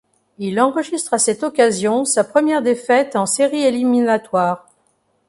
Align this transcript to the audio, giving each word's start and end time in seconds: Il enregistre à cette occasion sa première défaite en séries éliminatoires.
Il 0.39 0.59
enregistre 0.59 1.13
à 1.13 1.19
cette 1.19 1.43
occasion 1.43 2.05
sa 2.05 2.23
première 2.23 2.63
défaite 2.63 3.15
en 3.15 3.27
séries 3.27 3.61
éliminatoires. 3.61 4.65